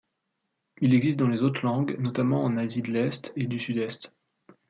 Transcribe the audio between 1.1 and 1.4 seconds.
dans